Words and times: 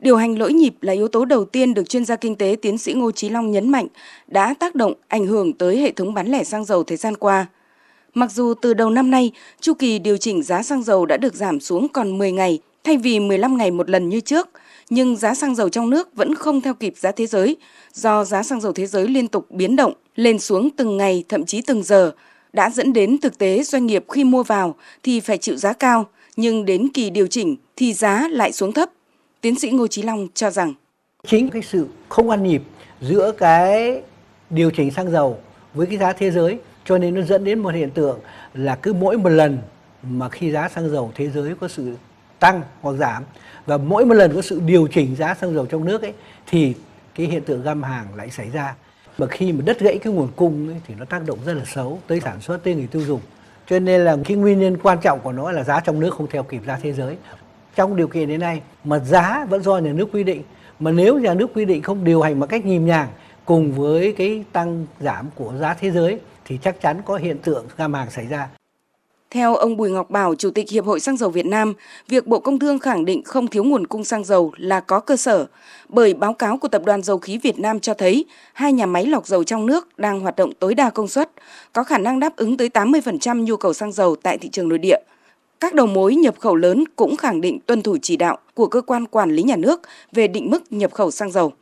Điều 0.00 0.16
hành 0.16 0.38
lỗi 0.38 0.52
nhịp 0.52 0.74
là 0.80 0.92
yếu 0.92 1.08
tố 1.08 1.24
đầu 1.24 1.44
tiên 1.44 1.74
được 1.74 1.88
chuyên 1.88 2.04
gia 2.04 2.16
kinh 2.16 2.36
tế 2.36 2.56
tiến 2.62 2.78
sĩ 2.78 2.92
Ngô 2.92 3.10
Chí 3.10 3.28
Long 3.28 3.50
nhấn 3.50 3.68
mạnh 3.68 3.86
đã 4.26 4.54
tác 4.54 4.74
động 4.74 4.92
ảnh 5.08 5.26
hưởng 5.26 5.52
tới 5.52 5.76
hệ 5.76 5.92
thống 5.92 6.14
bán 6.14 6.28
lẻ 6.28 6.44
xăng 6.44 6.64
dầu 6.64 6.84
thời 6.84 6.96
gian 6.96 7.16
qua. 7.16 7.46
Mặc 8.14 8.32
dù 8.32 8.54
từ 8.54 8.74
đầu 8.74 8.90
năm 8.90 9.10
nay, 9.10 9.32
chu 9.60 9.74
kỳ 9.74 9.98
điều 9.98 10.16
chỉnh 10.16 10.42
giá 10.42 10.62
xăng 10.62 10.82
dầu 10.82 11.06
đã 11.06 11.16
được 11.16 11.34
giảm 11.34 11.60
xuống 11.60 11.88
còn 11.88 12.18
10 12.18 12.32
ngày 12.32 12.58
thay 12.84 12.96
vì 12.96 13.20
15 13.20 13.56
ngày 13.56 13.70
một 13.70 13.90
lần 13.90 14.08
như 14.08 14.20
trước, 14.20 14.48
nhưng 14.90 15.16
giá 15.16 15.34
xăng 15.34 15.54
dầu 15.54 15.68
trong 15.68 15.90
nước 15.90 16.16
vẫn 16.16 16.34
không 16.34 16.60
theo 16.60 16.74
kịp 16.74 16.94
giá 16.96 17.12
thế 17.12 17.26
giới 17.26 17.56
do 17.94 18.24
giá 18.24 18.42
xăng 18.42 18.60
dầu 18.60 18.72
thế 18.72 18.86
giới 18.86 19.08
liên 19.08 19.28
tục 19.28 19.46
biến 19.50 19.76
động, 19.76 19.92
lên 20.16 20.38
xuống 20.38 20.70
từng 20.70 20.96
ngày 20.96 21.24
thậm 21.28 21.44
chí 21.44 21.62
từng 21.62 21.82
giờ, 21.82 22.12
đã 22.52 22.70
dẫn 22.70 22.92
đến 22.92 23.18
thực 23.18 23.38
tế 23.38 23.62
doanh 23.62 23.86
nghiệp 23.86 24.04
khi 24.08 24.24
mua 24.24 24.42
vào 24.42 24.74
thì 25.02 25.20
phải 25.20 25.38
chịu 25.38 25.56
giá 25.56 25.72
cao, 25.72 26.06
nhưng 26.36 26.64
đến 26.64 26.88
kỳ 26.94 27.10
điều 27.10 27.26
chỉnh 27.26 27.56
thì 27.76 27.92
giá 27.92 28.28
lại 28.30 28.52
xuống 28.52 28.72
thấp. 28.72 28.90
Tiến 29.40 29.58
sĩ 29.58 29.70
Ngô 29.70 29.86
Chí 29.86 30.02
Long 30.02 30.28
cho 30.34 30.50
rằng 30.50 30.74
chính 31.26 31.50
cái 31.50 31.62
sự 31.62 31.88
không 32.08 32.30
ăn 32.30 32.42
nhịp 32.42 32.62
giữa 33.00 33.32
cái 33.38 34.02
điều 34.50 34.70
chỉnh 34.70 34.90
xăng 34.90 35.10
dầu 35.10 35.38
với 35.74 35.86
cái 35.86 35.98
giá 35.98 36.12
thế 36.12 36.30
giới 36.30 36.58
cho 36.84 36.98
nên 36.98 37.14
nó 37.14 37.22
dẫn 37.22 37.44
đến 37.44 37.58
một 37.58 37.74
hiện 37.74 37.90
tượng 37.90 38.18
là 38.54 38.76
cứ 38.76 38.92
mỗi 38.92 39.18
một 39.18 39.28
lần 39.28 39.58
mà 40.02 40.28
khi 40.28 40.52
giá 40.52 40.68
xăng 40.68 40.90
dầu 40.90 41.12
thế 41.14 41.30
giới 41.30 41.54
có 41.60 41.68
sự 41.68 41.96
tăng 42.38 42.62
hoặc 42.80 42.92
giảm 42.92 43.22
và 43.66 43.76
mỗi 43.76 44.06
một 44.06 44.14
lần 44.14 44.34
có 44.34 44.42
sự 44.42 44.60
điều 44.66 44.86
chỉnh 44.86 45.16
giá 45.16 45.34
xăng 45.34 45.54
dầu 45.54 45.66
trong 45.66 45.84
nước 45.84 46.02
ấy 46.02 46.12
thì 46.46 46.74
cái 47.14 47.26
hiện 47.26 47.42
tượng 47.42 47.62
găm 47.62 47.82
hàng 47.82 48.06
lại 48.16 48.30
xảy 48.30 48.50
ra. 48.50 48.74
Mà 49.18 49.26
khi 49.26 49.52
mà 49.52 49.62
đất 49.64 49.80
gãy 49.80 49.98
cái 49.98 50.12
nguồn 50.12 50.28
cung 50.36 50.68
ấy, 50.68 50.80
thì 50.86 50.94
nó 50.98 51.04
tác 51.04 51.26
động 51.26 51.38
rất 51.46 51.52
là 51.52 51.64
xấu 51.64 51.98
tới 52.06 52.20
sản 52.20 52.40
xuất 52.40 52.64
tới 52.64 52.74
người 52.74 52.86
tiêu 52.86 53.02
dùng. 53.02 53.20
Cho 53.66 53.78
nên 53.78 54.00
là 54.00 54.16
cái 54.24 54.36
nguyên 54.36 54.60
nhân 54.60 54.76
quan 54.82 54.98
trọng 55.02 55.20
của 55.20 55.32
nó 55.32 55.52
là 55.52 55.64
giá 55.64 55.80
trong 55.80 56.00
nước 56.00 56.14
không 56.14 56.26
theo 56.30 56.42
kịp 56.42 56.60
giá 56.66 56.78
thế 56.82 56.92
giới 56.92 57.16
trong 57.74 57.96
điều 57.96 58.08
kiện 58.08 58.28
hiện 58.28 58.40
nay 58.40 58.60
mà 58.84 58.98
giá 58.98 59.46
vẫn 59.50 59.62
do 59.62 59.78
nhà 59.78 59.92
nước 59.92 60.08
quy 60.12 60.24
định 60.24 60.42
mà 60.80 60.90
nếu 60.90 61.18
nhà 61.18 61.34
nước 61.34 61.50
quy 61.54 61.64
định 61.64 61.82
không 61.82 62.04
điều 62.04 62.22
hành 62.22 62.40
một 62.40 62.46
cách 62.48 62.66
nhìm 62.66 62.86
nhàng 62.86 63.08
cùng 63.44 63.72
với 63.72 64.14
cái 64.18 64.44
tăng 64.52 64.86
giảm 65.00 65.26
của 65.34 65.52
giá 65.60 65.74
thế 65.74 65.90
giới 65.90 66.18
thì 66.44 66.58
chắc 66.62 66.80
chắn 66.80 67.00
có 67.04 67.16
hiện 67.16 67.38
tượng 67.38 67.66
găm 67.76 67.94
hàng 67.94 68.10
xảy 68.10 68.26
ra. 68.26 68.48
Theo 69.30 69.54
ông 69.54 69.76
Bùi 69.76 69.90
Ngọc 69.90 70.10
Bảo, 70.10 70.34
Chủ 70.34 70.50
tịch 70.50 70.70
Hiệp 70.70 70.84
hội 70.84 71.00
Xăng 71.00 71.16
dầu 71.16 71.30
Việt 71.30 71.46
Nam, 71.46 71.74
việc 72.08 72.26
Bộ 72.26 72.38
Công 72.40 72.58
Thương 72.58 72.78
khẳng 72.78 73.04
định 73.04 73.22
không 73.24 73.46
thiếu 73.46 73.64
nguồn 73.64 73.86
cung 73.86 74.04
xăng 74.04 74.24
dầu 74.24 74.52
là 74.56 74.80
có 74.80 75.00
cơ 75.00 75.16
sở, 75.16 75.46
bởi 75.88 76.14
báo 76.14 76.32
cáo 76.32 76.58
của 76.58 76.68
Tập 76.68 76.82
đoàn 76.84 77.02
Dầu 77.02 77.18
khí 77.18 77.38
Việt 77.38 77.58
Nam 77.58 77.80
cho 77.80 77.94
thấy 77.94 78.24
hai 78.52 78.72
nhà 78.72 78.86
máy 78.86 79.06
lọc 79.06 79.26
dầu 79.26 79.44
trong 79.44 79.66
nước 79.66 79.98
đang 79.98 80.20
hoạt 80.20 80.36
động 80.36 80.52
tối 80.58 80.74
đa 80.74 80.90
công 80.90 81.08
suất, 81.08 81.30
có 81.72 81.84
khả 81.84 81.98
năng 81.98 82.20
đáp 82.20 82.36
ứng 82.36 82.56
tới 82.56 82.68
80% 82.68 83.44
nhu 83.44 83.56
cầu 83.56 83.72
xăng 83.72 83.92
dầu 83.92 84.16
tại 84.16 84.38
thị 84.38 84.48
trường 84.48 84.68
nội 84.68 84.78
địa. 84.78 84.98
Các 85.60 85.74
đầu 85.74 85.86
mối 85.86 86.14
nhập 86.14 86.34
khẩu 86.38 86.56
lớn 86.56 86.84
cũng 86.96 87.16
khẳng 87.16 87.40
định 87.40 87.58
tuân 87.66 87.82
thủ 87.82 87.96
chỉ 88.02 88.16
đạo 88.16 88.38
của 88.54 88.66
cơ 88.66 88.80
quan 88.80 89.06
quản 89.06 89.30
lý 89.30 89.42
nhà 89.42 89.56
nước 89.56 89.80
về 90.12 90.28
định 90.28 90.50
mức 90.50 90.72
nhập 90.72 90.92
khẩu 90.92 91.10
xăng 91.10 91.30
dầu. 91.30 91.52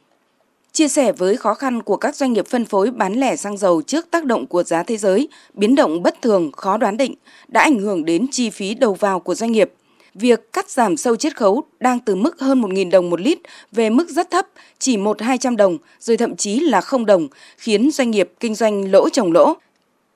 Chia 0.72 0.88
sẻ 0.88 1.12
với 1.12 1.36
khó 1.36 1.54
khăn 1.54 1.82
của 1.82 1.96
các 1.96 2.16
doanh 2.16 2.32
nghiệp 2.32 2.46
phân 2.46 2.64
phối 2.64 2.90
bán 2.90 3.14
lẻ 3.14 3.36
xăng 3.36 3.56
dầu 3.56 3.82
trước 3.82 4.10
tác 4.10 4.24
động 4.24 4.46
của 4.46 4.62
giá 4.62 4.82
thế 4.82 4.96
giới, 4.96 5.28
biến 5.54 5.74
động 5.74 6.02
bất 6.02 6.22
thường, 6.22 6.52
khó 6.52 6.76
đoán 6.76 6.96
định 6.96 7.14
đã 7.48 7.60
ảnh 7.60 7.78
hưởng 7.78 8.04
đến 8.04 8.26
chi 8.30 8.50
phí 8.50 8.74
đầu 8.74 8.94
vào 8.94 9.20
của 9.20 9.34
doanh 9.34 9.52
nghiệp. 9.52 9.72
Việc 10.14 10.52
cắt 10.52 10.70
giảm 10.70 10.96
sâu 10.96 11.16
chiết 11.16 11.36
khấu 11.36 11.62
đang 11.80 11.98
từ 12.00 12.14
mức 12.14 12.40
hơn 12.40 12.62
1.000 12.62 12.90
đồng 12.90 13.10
một 13.10 13.20
lít 13.20 13.38
về 13.72 13.90
mức 13.90 14.08
rất 14.08 14.30
thấp, 14.30 14.46
chỉ 14.78 14.96
1-200 14.96 15.56
đồng, 15.56 15.78
rồi 16.00 16.16
thậm 16.16 16.36
chí 16.36 16.60
là 16.60 16.80
không 16.80 17.06
đồng, 17.06 17.28
khiến 17.56 17.90
doanh 17.90 18.10
nghiệp 18.10 18.32
kinh 18.40 18.54
doanh 18.54 18.90
lỗ 18.90 19.08
trồng 19.08 19.32
lỗ. 19.32 19.54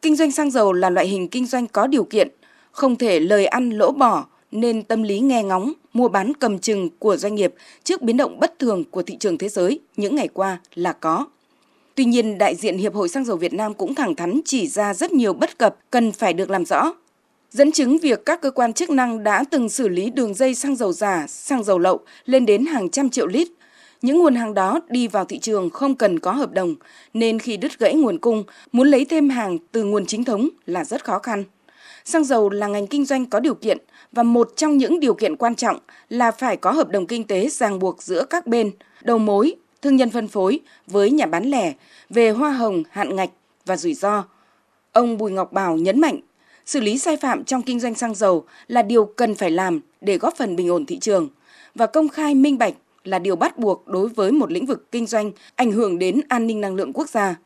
Kinh 0.02 0.16
doanh 0.16 0.32
xăng 0.32 0.50
dầu 0.50 0.72
là 0.72 0.90
loại 0.90 1.06
hình 1.06 1.28
kinh 1.28 1.46
doanh 1.46 1.66
có 1.66 1.86
điều 1.86 2.04
kiện, 2.04 2.28
không 2.72 2.96
thể 2.96 3.20
lời 3.20 3.46
ăn 3.46 3.70
lỗ 3.70 3.92
bỏ, 3.92 4.26
nên 4.50 4.82
tâm 4.82 5.02
lý 5.02 5.20
nghe 5.20 5.42
ngóng, 5.42 5.72
mua 5.92 6.08
bán 6.08 6.32
cầm 6.34 6.58
chừng 6.58 6.90
của 6.98 7.16
doanh 7.16 7.34
nghiệp 7.34 7.54
trước 7.84 8.02
biến 8.02 8.16
động 8.16 8.40
bất 8.40 8.58
thường 8.58 8.84
của 8.90 9.02
thị 9.02 9.16
trường 9.20 9.38
thế 9.38 9.48
giới 9.48 9.80
những 9.96 10.16
ngày 10.16 10.28
qua 10.28 10.60
là 10.74 10.92
có. 10.92 11.26
Tuy 11.94 12.04
nhiên, 12.04 12.38
đại 12.38 12.54
diện 12.54 12.78
Hiệp 12.78 12.94
hội 12.94 13.08
Xăng 13.08 13.24
dầu 13.24 13.36
Việt 13.36 13.52
Nam 13.54 13.74
cũng 13.74 13.94
thẳng 13.94 14.14
thắn 14.14 14.40
chỉ 14.44 14.66
ra 14.66 14.94
rất 14.94 15.12
nhiều 15.12 15.32
bất 15.32 15.58
cập 15.58 15.76
cần 15.90 16.12
phải 16.12 16.32
được 16.32 16.50
làm 16.50 16.64
rõ. 16.64 16.92
Dẫn 17.50 17.72
chứng 17.72 17.98
việc 17.98 18.26
các 18.26 18.40
cơ 18.40 18.50
quan 18.50 18.72
chức 18.72 18.90
năng 18.90 19.24
đã 19.24 19.44
từng 19.50 19.68
xử 19.68 19.88
lý 19.88 20.10
đường 20.10 20.34
dây 20.34 20.54
xăng 20.54 20.76
dầu 20.76 20.92
giả, 20.92 21.26
xăng 21.28 21.64
dầu 21.64 21.78
lậu 21.78 22.00
lên 22.24 22.46
đến 22.46 22.66
hàng 22.66 22.90
trăm 22.90 23.10
triệu 23.10 23.26
lít. 23.26 23.48
Những 24.02 24.18
nguồn 24.18 24.34
hàng 24.34 24.54
đó 24.54 24.80
đi 24.88 25.08
vào 25.08 25.24
thị 25.24 25.38
trường 25.38 25.70
không 25.70 25.94
cần 25.94 26.18
có 26.18 26.32
hợp 26.32 26.52
đồng, 26.52 26.74
nên 27.14 27.38
khi 27.38 27.56
đứt 27.56 27.78
gãy 27.78 27.94
nguồn 27.94 28.18
cung, 28.18 28.44
muốn 28.72 28.88
lấy 28.88 29.04
thêm 29.04 29.28
hàng 29.28 29.58
từ 29.72 29.84
nguồn 29.84 30.06
chính 30.06 30.24
thống 30.24 30.48
là 30.66 30.84
rất 30.84 31.04
khó 31.04 31.18
khăn. 31.18 31.44
Xăng 32.04 32.24
dầu 32.24 32.50
là 32.50 32.66
ngành 32.66 32.86
kinh 32.86 33.04
doanh 33.04 33.26
có 33.26 33.40
điều 33.40 33.54
kiện 33.54 33.78
và 34.12 34.22
một 34.22 34.52
trong 34.56 34.76
những 34.76 35.00
điều 35.00 35.14
kiện 35.14 35.36
quan 35.36 35.54
trọng 35.54 35.78
là 36.08 36.30
phải 36.30 36.56
có 36.56 36.70
hợp 36.70 36.88
đồng 36.88 37.06
kinh 37.06 37.24
tế 37.24 37.48
ràng 37.48 37.78
buộc 37.78 38.02
giữa 38.02 38.24
các 38.30 38.46
bên, 38.46 38.70
đầu 39.02 39.18
mối, 39.18 39.54
thương 39.82 39.96
nhân 39.96 40.10
phân 40.10 40.28
phối 40.28 40.60
với 40.86 41.10
nhà 41.10 41.26
bán 41.26 41.44
lẻ 41.44 41.72
về 42.10 42.30
hoa 42.30 42.52
hồng, 42.52 42.82
hạn 42.90 43.16
ngạch 43.16 43.30
và 43.66 43.76
rủi 43.76 43.94
ro. 43.94 44.24
Ông 44.92 45.18
Bùi 45.18 45.30
Ngọc 45.30 45.52
Bảo 45.52 45.76
nhấn 45.76 46.00
mạnh, 46.00 46.20
xử 46.66 46.80
lý 46.80 46.98
sai 46.98 47.16
phạm 47.16 47.44
trong 47.44 47.62
kinh 47.62 47.80
doanh 47.80 47.94
xăng 47.94 48.14
dầu 48.14 48.44
là 48.68 48.82
điều 48.82 49.04
cần 49.04 49.34
phải 49.34 49.50
làm 49.50 49.80
để 50.00 50.18
góp 50.18 50.36
phần 50.36 50.56
bình 50.56 50.68
ổn 50.68 50.86
thị 50.86 50.98
trường 50.98 51.28
và 51.74 51.86
công 51.86 52.08
khai 52.08 52.34
minh 52.34 52.58
bạch 52.58 52.74
là 53.04 53.18
điều 53.18 53.36
bắt 53.36 53.58
buộc 53.58 53.88
đối 53.88 54.08
với 54.08 54.32
một 54.32 54.52
lĩnh 54.52 54.66
vực 54.66 54.92
kinh 54.92 55.06
doanh 55.06 55.32
ảnh 55.56 55.72
hưởng 55.72 55.98
đến 55.98 56.20
an 56.28 56.46
ninh 56.46 56.60
năng 56.60 56.74
lượng 56.74 56.92
quốc 56.92 57.08
gia. 57.08 57.36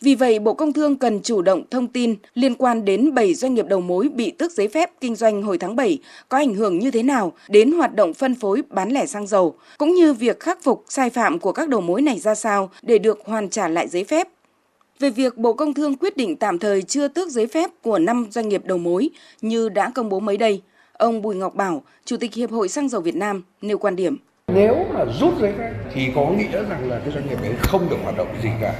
Vì 0.00 0.14
vậy, 0.14 0.38
Bộ 0.38 0.54
Công 0.54 0.72
Thương 0.72 0.96
cần 0.96 1.22
chủ 1.22 1.42
động 1.42 1.62
thông 1.70 1.88
tin 1.88 2.14
liên 2.34 2.54
quan 2.54 2.84
đến 2.84 3.14
7 3.14 3.34
doanh 3.34 3.54
nghiệp 3.54 3.66
đầu 3.68 3.80
mối 3.80 4.08
bị 4.08 4.30
tước 4.30 4.52
giấy 4.52 4.68
phép 4.68 4.90
kinh 5.00 5.14
doanh 5.14 5.42
hồi 5.42 5.58
tháng 5.58 5.76
7 5.76 5.98
có 6.28 6.38
ảnh 6.38 6.54
hưởng 6.54 6.78
như 6.78 6.90
thế 6.90 7.02
nào 7.02 7.32
đến 7.48 7.72
hoạt 7.72 7.94
động 7.94 8.14
phân 8.14 8.34
phối 8.34 8.62
bán 8.70 8.90
lẻ 8.90 9.06
xăng 9.06 9.26
dầu, 9.26 9.54
cũng 9.78 9.94
như 9.94 10.12
việc 10.12 10.40
khắc 10.40 10.62
phục 10.62 10.84
sai 10.88 11.10
phạm 11.10 11.38
của 11.38 11.52
các 11.52 11.68
đầu 11.68 11.80
mối 11.80 12.02
này 12.02 12.18
ra 12.18 12.34
sao 12.34 12.70
để 12.82 12.98
được 12.98 13.18
hoàn 13.24 13.48
trả 13.48 13.68
lại 13.68 13.88
giấy 13.88 14.04
phép. 14.04 14.28
Về 14.98 15.10
việc 15.10 15.38
Bộ 15.38 15.52
Công 15.52 15.74
Thương 15.74 15.96
quyết 15.96 16.16
định 16.16 16.36
tạm 16.36 16.58
thời 16.58 16.82
chưa 16.82 17.08
tước 17.08 17.28
giấy 17.28 17.46
phép 17.46 17.70
của 17.82 17.98
5 17.98 18.26
doanh 18.30 18.48
nghiệp 18.48 18.62
đầu 18.64 18.78
mối 18.78 19.10
như 19.40 19.68
đã 19.68 19.90
công 19.94 20.08
bố 20.08 20.20
mới 20.20 20.36
đây, 20.36 20.62
ông 20.92 21.22
Bùi 21.22 21.34
Ngọc 21.34 21.54
Bảo, 21.54 21.82
Chủ 22.04 22.16
tịch 22.16 22.34
Hiệp 22.34 22.50
hội 22.50 22.68
Xăng 22.68 22.88
dầu 22.88 23.00
Việt 23.00 23.16
Nam 23.16 23.42
nêu 23.62 23.78
quan 23.78 23.96
điểm. 23.96 24.16
Nếu 24.52 24.86
mà 24.94 25.04
rút 25.20 25.34
giấy 25.40 25.52
phép 25.58 25.70
thì 25.94 26.12
có 26.16 26.26
nghĩa 26.26 26.64
rằng 26.70 26.90
là 26.90 26.96
cái 27.04 27.14
doanh 27.14 27.28
nghiệp 27.28 27.38
đấy 27.42 27.52
không 27.62 27.90
được 27.90 27.96
hoạt 28.02 28.16
động 28.16 28.28
gì 28.42 28.48
cả. 28.60 28.72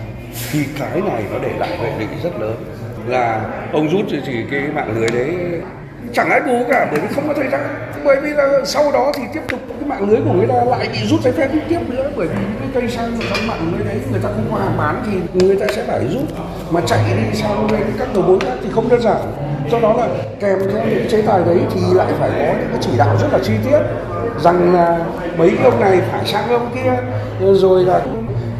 Thì 0.52 0.64
cái 0.78 1.00
này 1.00 1.24
nó 1.32 1.38
để 1.42 1.50
lại 1.58 1.78
hệ 1.78 1.98
lụy 1.98 2.06
rất 2.22 2.40
lớn. 2.40 2.56
Là 3.06 3.44
ông 3.72 3.88
rút 3.88 4.06
thì 4.26 4.44
cái 4.50 4.60
mạng 4.74 4.94
lưới 5.00 5.08
đấy 5.08 5.36
chẳng 6.12 6.30
ai 6.30 6.40
bù 6.40 6.64
cả, 6.70 6.88
bởi 6.90 7.00
vì 7.00 7.08
không 7.14 7.28
có 7.28 7.34
thời 7.34 7.48
gian. 7.48 7.60
Bởi 8.04 8.16
vì 8.20 8.30
là 8.30 8.48
sau 8.64 8.92
đó 8.92 9.12
thì 9.14 9.22
tiếp 9.34 9.40
tục 9.48 9.60
cái 9.68 9.88
mạng 9.88 10.08
lưới 10.08 10.20
của 10.24 10.32
người 10.32 10.46
ta 10.46 10.64
lại 10.64 10.88
bị 10.92 10.98
rút 11.08 11.20
giấy 11.22 11.32
phép 11.32 11.48
tiếp 11.68 11.80
nữa. 11.88 12.10
Bởi 12.16 12.26
vì 12.26 12.44
cái 12.60 12.68
cây 12.74 12.90
xăng 12.90 13.12
trong 13.30 13.46
mạng 13.46 13.72
lưới 13.72 13.86
đấy 13.86 14.00
người 14.10 14.20
ta 14.22 14.28
không 14.28 14.48
có 14.50 14.56
hàng 14.56 14.76
bán 14.78 15.02
thì 15.06 15.46
người 15.46 15.56
ta 15.56 15.66
sẽ 15.74 15.84
phải 15.86 16.00
rút. 16.12 16.22
Mà 16.70 16.80
chạy 16.86 16.98
đi 17.16 17.38
sang 17.38 17.66
bên 17.70 17.82
các 17.98 18.08
đầu 18.14 18.22
mối 18.22 18.38
khác 18.40 18.54
thì 18.62 18.68
không 18.72 18.88
đơn 18.88 19.00
giản 19.00 19.20
do 19.70 19.80
đó 19.80 19.94
là 19.96 20.08
kèm 20.40 20.58
theo 20.72 20.86
những 20.86 21.08
chế 21.10 21.22
tài 21.22 21.44
đấy 21.44 21.58
thì 21.74 21.80
lại 21.94 22.12
phải 22.18 22.30
có 22.30 22.58
những 22.60 22.68
cái 22.70 22.78
chỉ 22.80 22.90
đạo 22.98 23.16
rất 23.20 23.28
là 23.32 23.38
chi 23.42 23.52
tiết 23.64 23.78
rằng 24.44 24.74
là 24.74 25.06
mấy 25.38 25.50
cái 25.50 25.64
ông 25.64 25.80
này 25.80 26.00
phải 26.12 26.26
sang 26.26 26.48
ông 26.48 26.70
kia 26.74 26.96
ờ, 27.40 27.54
rồi 27.54 27.84
là 27.84 28.06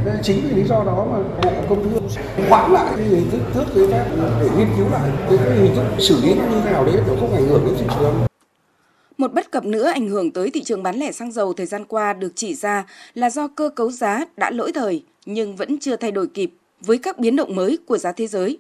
ờ, 0.07 0.13
chính 0.23 0.41
vì 0.43 0.57
lý 0.57 0.65
do 0.69 0.85
đó 0.85 1.07
mà 1.13 1.19
bộ 1.43 1.51
công 1.69 1.91
thương 1.91 2.09
hoãn 2.49 2.73
lại 2.73 2.87
cái 2.97 3.07
hình 3.07 3.31
thức 3.31 3.41
tước 3.55 3.75
giấy 3.75 3.89
phép 3.91 4.05
để 4.41 4.49
nghiên 4.57 4.69
cứu 4.77 4.87
lại 4.93 5.11
cái, 5.29 5.39
cái 5.45 5.57
hình 5.57 5.75
thức 5.75 5.85
xử 5.99 6.21
lý 6.23 6.35
nó 6.35 6.45
như 6.45 6.61
thế 6.65 6.71
nào 6.71 6.85
đấy 6.85 6.95
để 6.97 7.17
không 7.21 7.35
ảnh 7.35 7.49
hưởng 7.49 7.65
đến 7.67 7.75
thị 7.79 7.87
trường 8.01 8.15
một 9.19 9.33
bất 9.33 9.51
cập 9.51 9.65
nữa 9.65 9.91
ảnh 9.95 10.09
hưởng 10.09 10.31
tới 10.31 10.51
thị 10.51 10.65
trường 10.65 10.83
bán 10.83 10.97
lẻ 10.97 11.13
xăng 11.13 11.33
dầu 11.33 11.53
thời 11.53 11.67
gian 11.67 11.85
qua 11.85 12.13
được 12.13 12.33
chỉ 12.35 12.55
ra 12.55 12.85
là 13.15 13.31
do 13.31 13.49
cơ 13.49 13.71
cấu 13.77 13.91
giá 13.91 14.25
đã 14.37 14.51
lỗi 14.51 14.73
thời 14.73 15.05
nhưng 15.27 15.57
vẫn 15.57 15.79
chưa 15.79 15.97
thay 15.97 16.13
đổi 16.13 16.27
kịp 16.27 16.51
với 16.81 16.99
các 16.99 17.19
biến 17.19 17.37
động 17.37 17.57
mới 17.57 17.79
của 17.87 17.99
giá 17.99 18.13
thế 18.13 18.27
giới. 18.27 18.59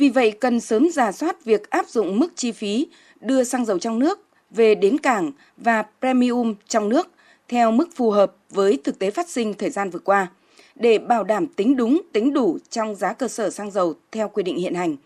Vì 0.00 0.08
vậy 0.08 0.30
cần 0.40 0.60
sớm 0.60 0.90
giả 0.90 1.12
soát 1.12 1.44
việc 1.44 1.70
áp 1.70 1.88
dụng 1.88 2.18
mức 2.18 2.32
chi 2.36 2.52
phí 2.52 2.86
đưa 3.20 3.44
xăng 3.44 3.64
dầu 3.64 3.78
trong 3.78 3.98
nước 3.98 4.20
về 4.50 4.74
đến 4.74 4.98
cảng 4.98 5.32
và 5.56 5.84
premium 6.00 6.54
trong 6.68 6.88
nước 6.88 7.08
theo 7.48 7.70
mức 7.70 7.88
phù 7.94 8.10
hợp 8.10 8.34
với 8.50 8.78
thực 8.84 8.98
tế 8.98 9.10
phát 9.10 9.28
sinh 9.28 9.54
thời 9.54 9.70
gian 9.70 9.90
vừa 9.90 9.98
qua 9.98 10.26
để 10.74 10.98
bảo 10.98 11.24
đảm 11.24 11.46
tính 11.46 11.76
đúng, 11.76 12.00
tính 12.12 12.32
đủ 12.32 12.58
trong 12.70 12.94
giá 12.94 13.12
cơ 13.12 13.28
sở 13.28 13.50
xăng 13.50 13.70
dầu 13.70 13.94
theo 14.12 14.28
quy 14.28 14.42
định 14.42 14.58
hiện 14.58 14.74
hành. 14.74 14.96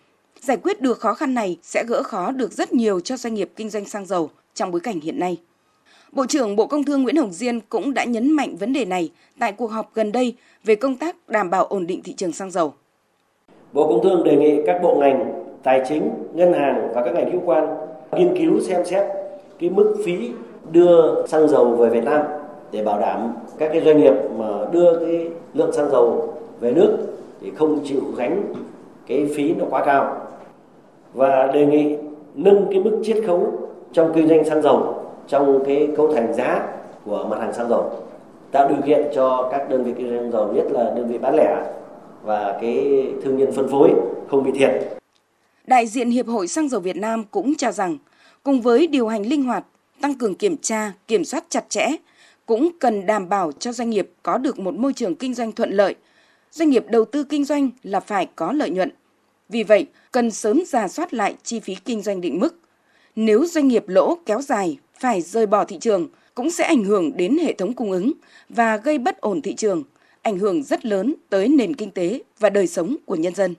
Giải 0.41 0.57
quyết 0.57 0.81
được 0.81 1.01
khó 1.01 1.15
khăn 1.15 1.35
này 1.35 1.59
sẽ 1.63 1.85
gỡ 1.89 2.03
khó 2.03 2.31
được 2.31 2.53
rất 2.53 2.73
nhiều 2.73 3.01
cho 3.01 3.17
doanh 3.17 3.35
nghiệp 3.35 3.51
kinh 3.57 3.71
doanh 3.71 3.85
xăng 3.85 4.07
dầu 4.07 4.31
trong 4.55 4.71
bối 4.71 4.81
cảnh 4.81 5.01
hiện 5.01 5.19
nay. 5.19 5.37
Bộ 6.13 6.27
trưởng 6.27 6.57
Bộ 6.57 6.67
Công 6.67 6.85
Thương 6.85 7.03
Nguyễn 7.03 7.17
Hồng 7.17 7.33
Diên 7.33 7.61
cũng 7.61 7.95
đã 7.95 8.05
nhấn 8.05 8.31
mạnh 8.31 8.57
vấn 8.57 8.73
đề 8.73 8.85
này 8.85 9.13
tại 9.39 9.53
cuộc 9.53 9.71
họp 9.71 9.95
gần 9.95 10.13
đây 10.13 10.37
về 10.65 10.75
công 10.75 10.97
tác 10.97 11.29
đảm 11.29 11.51
bảo 11.51 11.65
ổn 11.65 11.87
định 11.87 12.03
thị 12.03 12.13
trường 12.13 12.33
xăng 12.33 12.51
dầu. 12.51 12.75
Bộ 13.75 13.89
Công 13.89 14.03
Thương 14.03 14.25
đề 14.25 14.37
nghị 14.37 14.63
các 14.67 14.83
bộ 14.83 14.95
ngành 14.95 15.43
tài 15.63 15.83
chính, 15.89 16.11
ngân 16.33 16.53
hàng 16.53 16.89
và 16.95 17.03
các 17.03 17.15
ngành 17.15 17.33
hữu 17.33 17.41
quan 17.45 17.77
nghiên 18.13 18.37
cứu 18.39 18.61
xem 18.61 18.85
xét 18.85 19.05
cái 19.61 19.71
mức 19.71 19.95
phí 20.05 20.31
đưa 20.73 21.25
xăng 21.27 21.49
dầu 21.49 21.65
về 21.65 21.89
Việt 21.89 22.05
Nam 22.05 22.23
để 22.73 22.85
bảo 22.85 23.01
đảm 23.01 23.33
các 23.59 23.71
cái 23.73 23.81
doanh 23.81 23.99
nghiệp 23.99 24.15
mà 24.39 24.47
đưa 24.73 24.99
cái 24.99 25.31
lượng 25.55 25.73
xăng 25.73 25.91
dầu 25.91 26.29
về 26.61 26.71
nước 26.71 26.97
thì 27.41 27.51
không 27.51 27.79
chịu 27.85 28.01
gánh 28.17 28.43
cái 29.07 29.27
phí 29.37 29.55
nó 29.55 29.65
quá 29.71 29.85
cao. 29.85 30.17
Và 31.15 31.51
đề 31.55 31.67
nghị 31.67 31.97
nâng 32.35 32.67
cái 32.71 32.81
mức 32.81 32.99
chiết 33.03 33.17
khấu 33.27 33.47
trong 33.93 34.13
kinh 34.15 34.29
doanh 34.29 34.45
xăng 34.45 34.63
dầu 34.63 34.95
trong 35.29 35.65
cái 35.67 35.89
cấu 35.97 36.13
thành 36.13 36.35
giá 36.35 36.67
của 37.07 37.27
mặt 37.31 37.41
hàng 37.41 37.53
xăng 37.53 37.69
dầu 37.69 37.85
tạo 38.53 38.69
điều 38.69 38.79
kiện 38.87 39.05
cho 39.15 39.49
các 39.53 39.71
đơn 39.71 39.85
vị 39.85 39.93
kinh 39.97 40.17
doanh 40.17 40.33
dầu 40.33 40.49
nhất 40.53 40.65
là 40.71 40.85
đơn 40.97 41.07
vị 41.09 41.19
bán 41.19 41.35
lẻ 41.37 41.57
và 42.25 42.59
cái 42.61 43.07
thương 43.23 43.37
nhân 43.37 43.53
phân 43.57 43.69
phối 43.71 43.91
không 44.29 44.45
bị 44.45 44.51
thiệt. 44.59 44.71
Đại 45.67 45.87
diện 45.87 46.11
Hiệp 46.11 46.27
hội 46.27 46.49
Xăng 46.49 46.69
dầu 46.69 46.81
Việt 46.81 46.97
Nam 46.97 47.25
cũng 47.31 47.55
cho 47.55 47.73
rằng, 47.73 47.99
cùng 48.43 48.61
với 48.61 48.87
điều 48.87 49.09
hành 49.09 49.27
linh 49.27 49.43
hoạt, 49.43 49.65
tăng 50.01 50.15
cường 50.15 50.35
kiểm 50.35 50.57
tra, 50.57 50.93
kiểm 51.09 51.25
soát 51.25 51.45
chặt 51.49 51.65
chẽ, 51.69 51.87
cũng 52.47 52.69
cần 52.81 53.07
đảm 53.07 53.29
bảo 53.29 53.53
cho 53.53 53.73
doanh 53.73 53.91
nghiệp 53.91 54.11
có 54.23 54.39
được 54.39 54.59
một 54.59 54.75
môi 54.75 54.93
trường 54.93 55.15
kinh 55.15 55.35
doanh 55.35 55.53
thuận 55.53 55.71
lợi. 55.71 55.95
Doanh 56.51 56.71
nghiệp 56.71 56.85
đầu 56.89 57.05
tư 57.05 57.25
kinh 57.25 57.45
doanh 57.45 57.71
là 57.83 58.01
phải 58.01 58.29
có 58.37 58.53
lợi 58.53 58.71
nhuận. 58.71 58.91
Vì 59.49 59.63
vậy, 59.63 59.87
cần 60.13 60.31
sớm 60.31 60.63
giả 60.67 60.89
soát 60.89 61.15
lại 61.15 61.35
chi 61.43 61.61
phí 61.61 61.75
kinh 61.85 62.03
doanh 62.03 62.21
định 62.21 62.41
mức. 62.41 62.59
Nếu 63.17 63.47
doanh 63.47 63.69
nghiệp 63.69 63.89
lỗ 63.89 64.19
kéo 64.27 64.43
dài, 64.43 64.79
phải 64.99 65.21
rời 65.21 65.47
bỏ 65.47 65.65
thị 65.65 65.79
trường, 65.81 66.09
cũng 66.35 66.51
sẽ 66.51 66.65
ảnh 66.65 66.85
hưởng 66.85 67.17
đến 67.17 67.39
hệ 67.39 67.53
thống 67.53 67.73
cung 67.73 67.91
ứng 67.91 68.13
và 68.49 68.77
gây 68.77 68.99
bất 68.99 69.21
ổn 69.21 69.43
thị 69.43 69.55
trường, 69.55 69.83
ảnh 70.25 70.39
hưởng 70.39 70.63
rất 70.63 70.87
lớn 70.87 71.15
tới 71.31 71.49
nền 71.49 71.75
kinh 71.75 71.91
tế 71.91 72.23
và 72.39 72.51
đời 72.51 72.67
sống 72.67 72.97
của 73.07 73.17
nhân 73.17 73.35
dân. 73.35 73.53